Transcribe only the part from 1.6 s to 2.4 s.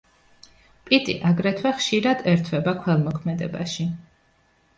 ხშირად